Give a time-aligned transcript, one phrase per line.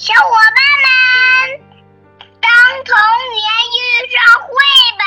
[0.00, 1.60] 小伙伴们，
[2.40, 2.50] 当
[2.86, 2.96] 童
[3.36, 3.44] 年
[3.76, 4.48] 遇上绘
[4.96, 5.04] 本，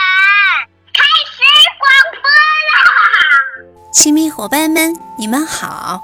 [0.93, 1.01] 开
[1.31, 1.41] 始
[1.79, 1.89] 广
[2.21, 2.29] 播
[2.69, 3.89] 啦！
[3.91, 6.03] 亲密伙伴们，你们好，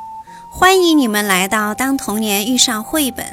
[0.51, 3.23] 欢迎你们来到《当童年遇上绘本》。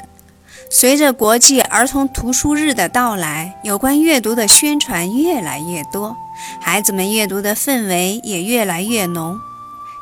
[0.69, 6.15] 随着国际儿童图书日的到来，有关阅读的宣传越来越多，
[6.61, 9.39] 孩子们阅读的氛围也越来越浓。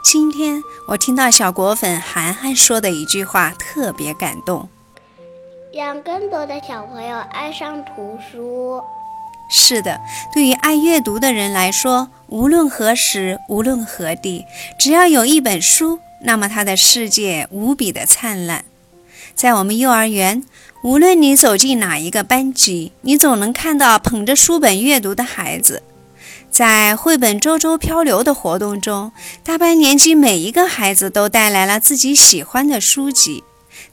[0.04, 4.70] 今天我听到小果粉涵涵说的一句话，特别感动。
[5.76, 8.82] 让更多的小朋友爱上图书。
[9.50, 10.00] 是的，
[10.34, 14.46] 对于爱阅读的人来说，无论何时，无论何地，
[14.80, 18.64] 只要有一本书，那么他的世界无比的灿烂。
[19.36, 20.46] 在我们幼儿园，
[20.82, 25.84] 无论你走进哪一个班级，你总能看到捧着书本阅读的孩子。
[26.50, 29.12] 在绘本周周漂流的活动中，
[29.44, 33.44] 大班年级每一个孩子都带来了自己喜欢的书籍。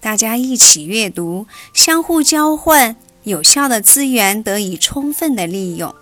[0.03, 5.95] 大家一起阅读，相互交换，有效的资源得以充分的利用，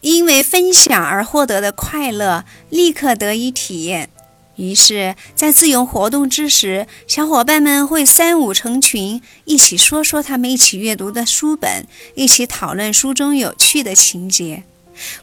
[0.00, 4.10] 因为分享而获得的快乐立刻得以体验。
[4.56, 11.86] 于是，在自由活动之时，小伙伴们会三五成群，一起说说他们一起阅读的书本，
[12.16, 14.64] 一起讨论书中有趣的情节。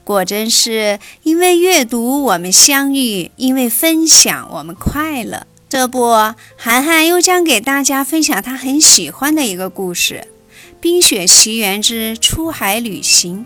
[0.05, 5.45] 果真是因为阅读我们相遇，因为分享我们快乐。
[5.69, 6.09] 这不，
[6.57, 10.27] 涵涵又将给大家分享她很喜欢的一个故事
[10.81, 13.45] 《冰雪奇缘之出海旅行》。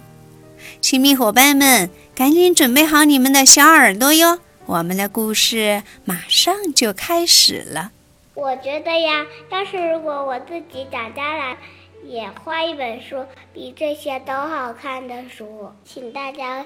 [0.80, 4.40] 亲密伙伴们，赶紧准备好你们的小耳朵哟！
[4.66, 7.92] 我们的故事马上就开始了。
[8.36, 11.58] 我觉得呀，要是如果我自己长大了，
[12.06, 16.66] 也画一本书，比这些都好看的书，请大家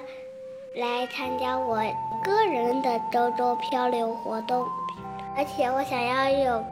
[0.76, 1.82] 来参加我
[2.22, 4.64] 个人的周周漂流活动。
[5.38, 6.64] 而且我想要有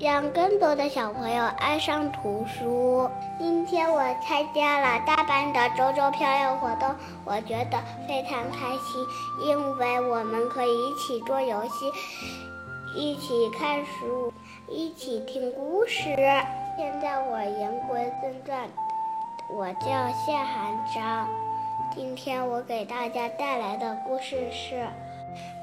[0.00, 3.10] 让更多的小朋友爱上图书。
[3.38, 6.88] 今天我参加了大班的周周漂流活动，
[7.26, 11.92] 我觉得非常开心，因为我们可以一起做游戏，
[12.96, 14.32] 一起看书，
[14.66, 16.04] 一起听故事。
[16.78, 18.66] 现在我言归正传，
[19.50, 21.28] 我叫谢寒章，
[21.94, 24.76] 今天我给大家带来的故事是《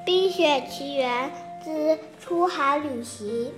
[0.06, 1.24] 冰雪奇缘》。
[1.64, 3.52] 之出海旅行，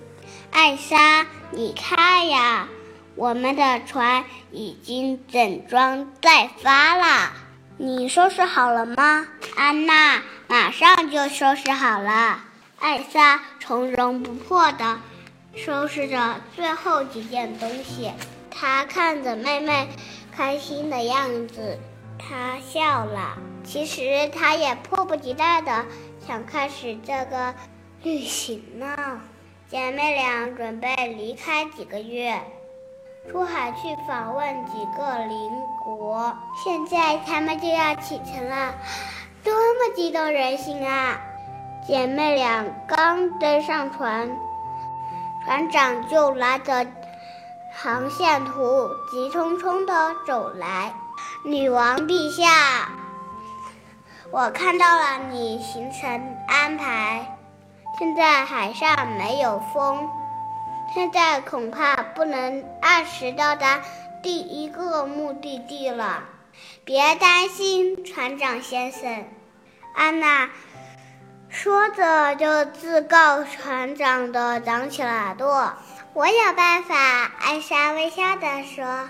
[0.50, 2.69] 艾莎，你看呀，
[3.15, 7.32] 我们的船已经整装待发了。
[7.78, 9.26] 你收拾好了吗？
[9.56, 12.44] 安娜马上就收拾好了。
[12.78, 15.00] 艾莎从容不迫地
[15.56, 18.12] 收拾着最后几件东西，
[18.50, 19.88] 她看着妹妹
[20.31, 21.78] 开心的样子，
[22.19, 23.38] 她笑了。
[23.64, 25.87] 其实她也迫不及待地
[26.26, 27.54] 想开始这个。
[28.04, 28.94] 旅行呢，
[29.66, 32.38] 姐妹俩准备离开几个月，
[33.32, 35.50] 出海去访问几个邻
[35.82, 36.37] 国。
[36.62, 38.75] 现在他们就要启程了，
[39.43, 41.19] 多么激动人心啊！
[41.88, 44.31] 姐妹俩刚登上船，
[45.47, 46.87] 船长就拿着
[47.72, 50.93] 航线图，急匆匆地走来。
[51.43, 52.91] 女王陛下，
[54.31, 57.38] 我看到了你行程安排。
[57.97, 60.10] 现在海上没有风，
[60.93, 63.81] 现在恐怕不能按时到达
[64.21, 66.25] 第一个目的地了。
[66.84, 69.25] 别担心，船长先生。
[69.94, 70.50] 安娜
[71.49, 75.75] 说着就自告船长的长起了耳朵。
[76.15, 79.09] 我有办法，艾莎微笑地说：“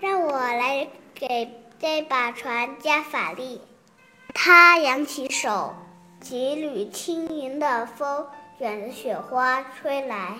[0.00, 3.60] 让我来给这把船加法力。”
[4.34, 5.76] 她扬起手。
[6.28, 8.26] 几缕轻盈的风
[8.58, 10.38] 卷着雪花吹来，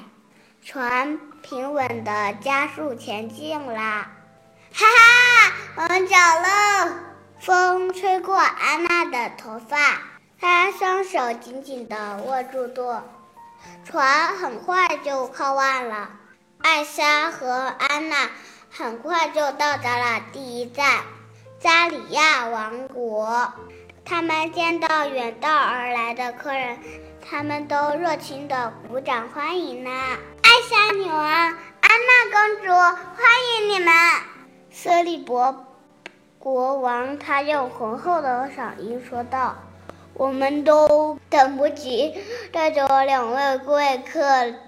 [0.60, 4.10] 船平稳地加速前进啦！
[4.74, 6.92] 哈哈，我们走喽！
[7.38, 10.00] 风吹过安娜的头发，
[10.41, 13.04] 她双手紧紧地握住舵，
[13.84, 16.10] 船很快就靠岸了。
[16.62, 18.28] 艾莎和安娜
[18.72, 21.03] 很快就到达了第一站——
[21.62, 23.53] 扎里亚王国。
[24.08, 26.78] 他们见到远道而来的客人，
[27.28, 29.91] 他们都热情地鼓掌欢迎呢。
[29.91, 33.26] 艾莎女王、安娜公主，欢
[33.58, 33.92] 迎你们！
[34.70, 35.66] 瑟利伯
[36.38, 39.56] 国王他用浑厚的嗓音说道
[40.14, 42.14] ：“我们都等不及
[42.52, 44.22] 带着两位贵客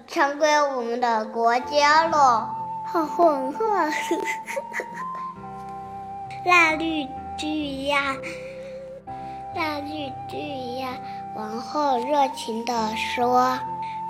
[0.05, 2.53] 参观我们的国家了。”
[2.91, 3.89] 好浑厚啊！
[6.45, 7.07] 蜡绿
[7.37, 8.17] 巨呀！
[9.55, 10.37] 大绿巨
[10.79, 10.89] 鸭
[11.35, 13.57] 王后热情地说：“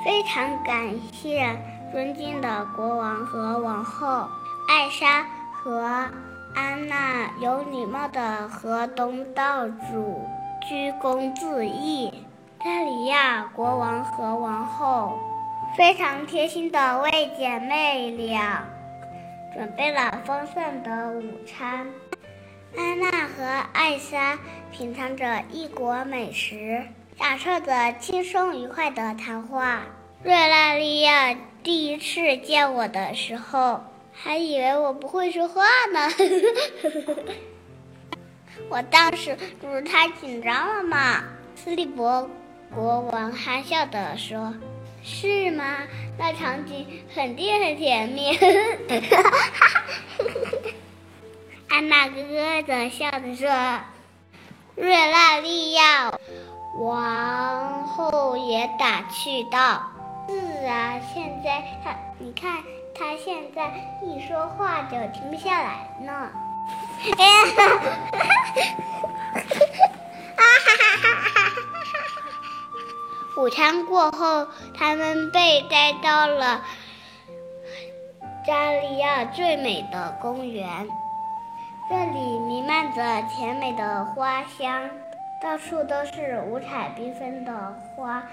[0.04, 1.58] 非常感谢
[1.92, 4.28] 尊敬的国王和王后
[4.68, 6.10] 艾莎和
[6.56, 10.28] 安娜有礼貌地和东道主
[10.68, 12.26] 鞠躬致意。
[12.62, 15.18] 加里亚国王和王后
[15.78, 18.66] 非常贴心地为姐妹俩
[19.54, 21.88] 准备了丰盛的午餐。
[22.78, 23.44] 安娜和
[23.74, 24.38] 艾莎
[24.72, 26.84] 品尝着异国美食，
[27.18, 29.84] 享受着轻松愉快的谈话。
[30.24, 33.84] 瑞拉利亚第一次见我的时候，
[34.14, 36.10] 还以为我不会说话呢。
[38.70, 41.24] 我当时不是太紧张了吗？
[41.56, 42.30] 斯利伯
[42.74, 44.54] 国王憨笑地说
[45.04, 45.80] ：“是吗？
[46.18, 46.86] 那场景
[47.16, 48.38] 肯定很甜蜜。”
[51.70, 53.48] 安娜咯咯的笑着说
[54.76, 56.12] ：“瑞拉利亚
[56.80, 59.84] 王后也打趣道
[60.28, 62.64] ：‘是啊，现在他，你看
[62.98, 63.72] 他现在
[64.04, 66.30] 一说话就停不下来呢。’
[67.18, 67.46] 哎呀，
[70.36, 71.52] 哈哈哈哈
[73.38, 76.62] 午餐过后，他们被带到了
[78.46, 80.90] 加利亚最美的公园。
[81.90, 84.88] 这里弥漫着甜美的花香，
[85.42, 88.24] 到处都是五彩缤纷的花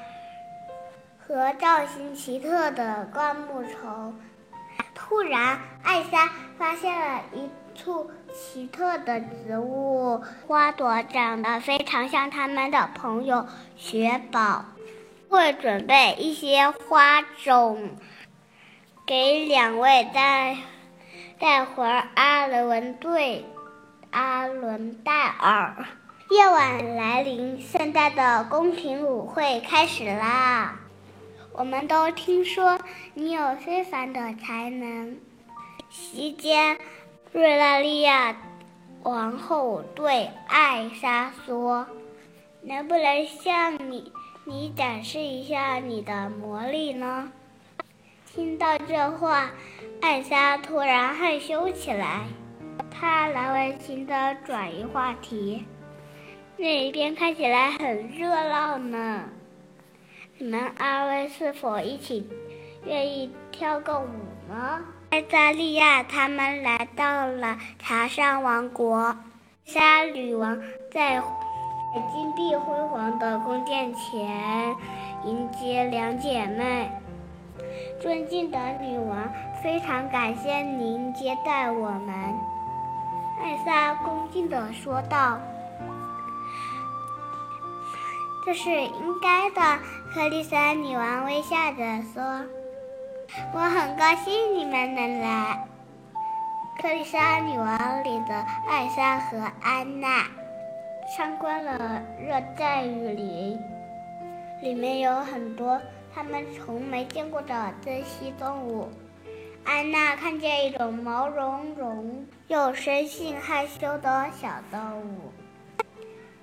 [1.19, 4.15] 和造型奇特的灌木丛。
[4.95, 14.67] 突然，艾莎发现了一簇奇特的植物，花朵长得非常像他们的朋友雪宝。
[15.29, 17.97] 会准备一些花种
[19.05, 20.57] 给两位带。
[21.39, 21.85] 带回
[22.15, 23.45] 阿伦对
[24.11, 25.85] 阿伦戴尔。
[26.31, 30.77] 夜晚来临，盛大的宫廷舞会开始啦！
[31.53, 32.79] 我们都听说
[33.15, 35.19] 你有非凡的才能。
[35.91, 36.79] 席间，
[37.33, 38.35] 瑞拉利亚
[39.03, 41.87] 王后对艾莎说
[42.65, 44.11] ：“能不能向你
[44.45, 47.31] 你展示一下你的魔力呢？”
[48.27, 49.51] 听到这话，
[50.01, 52.23] 艾莎突然害羞起来。
[52.91, 55.65] 她难为情地转移话题
[56.57, 59.25] ：“那一边看起来很热闹呢，
[60.39, 62.29] 你们二位是否一起
[62.85, 64.09] 愿意跳个舞
[64.49, 69.17] 呢？”艾莎利亚他们来到了茶山王国，
[69.65, 70.61] 莎女王
[70.91, 71.23] 在
[72.13, 74.75] 金碧辉煌的宫殿前
[75.25, 76.91] 迎接两姐妹。
[78.01, 79.33] 尊敬的女王，
[79.63, 82.15] 非常感谢您接待我们。”
[83.43, 85.39] 艾莎恭敬地说道。
[88.47, 89.79] “这是应该的。”
[90.15, 92.45] 克丽莎女王微笑着说。
[93.53, 95.67] “我很高兴你们能来。”
[96.81, 98.35] 克丽莎女王领着
[98.69, 100.25] 艾莎和安娜
[101.17, 103.59] 参观了热带雨林，
[104.63, 105.81] 里面有很多。
[106.15, 108.89] 他们从没见过的珍稀动物。
[109.67, 115.33] 安娜看见一种毛茸茸又生性害羞的小动物。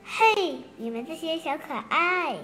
[0.03, 2.36] 嘿，你们这些小可爱！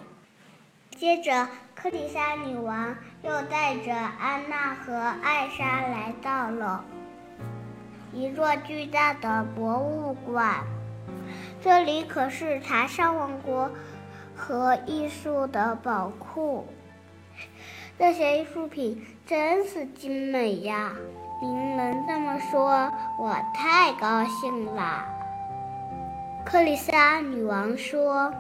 [0.91, 6.85] 接着，克里莎女王又带着安娜和艾莎来到了
[8.13, 10.63] 一座巨大的博物馆。
[11.61, 13.69] 这里可是茶商王国
[14.33, 16.65] 和艺术的宝库。
[17.99, 20.93] 这些艺术品真是精美呀！
[21.41, 25.03] 您能这么说，我太高兴了。
[26.45, 28.33] 克里莎女王说：“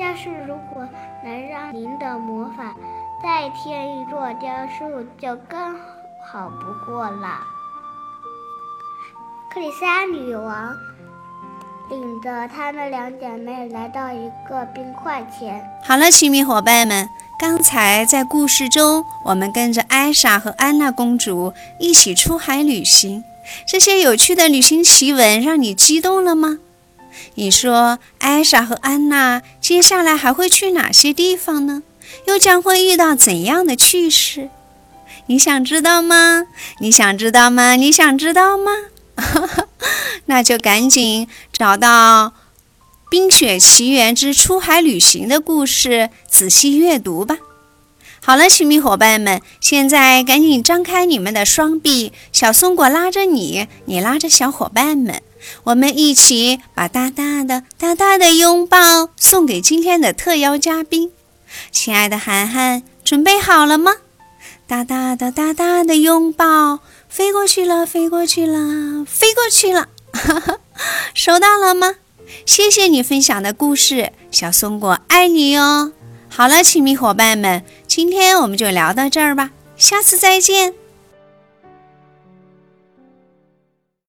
[0.00, 0.84] 要是如果
[1.22, 2.74] 能让您的魔法
[3.22, 5.78] 再添一座雕塑，就更
[6.26, 7.38] 好不过了。”
[9.54, 10.74] 克里莎女王
[11.88, 15.64] 领着她们两姐妹来到一个冰块前。
[15.84, 17.08] 好了，亲密伙伴们。
[17.42, 23.24] 刚才在故事中，我们跟着艾莎和安娜公主一起出海旅行。
[23.66, 26.60] 这些有趣的旅行奇闻让你激动了吗？
[27.34, 31.82] 你说，艾莎和安娜接下来还会去哪些地方呢？
[32.28, 34.48] 又将会遇到怎样的趣事？
[35.26, 36.46] 你想知道吗？
[36.78, 37.74] 你想知道吗？
[37.74, 38.70] 你想知道吗？
[40.26, 42.28] 那就赶紧找到。
[43.12, 47.36] 《冰雪奇缘之出海旅行》的故事，仔细阅读吧。
[48.22, 55.20] 好了，亲密伙伴们，现在赶紧张开你们的双臂，小松果拉着你，你拉着小伙伴们，
[55.64, 61.12] 我们一起把大大的、大大的拥抱送给今天的特邀嘉宾。
[61.70, 63.92] 亲爱的涵涵，准备好了吗？
[64.66, 66.78] 大大的、大大的拥抱，
[67.10, 69.88] 飞过去了，飞过去了，飞过去了。
[70.14, 70.56] 哈 哈
[71.12, 71.96] 收到了吗？
[72.44, 75.92] 谢谢你分享的故事，小松果爱你哟。
[76.28, 80.81] 好了，亲密伙伴们，今天我们就聊到这儿吧，下次再见。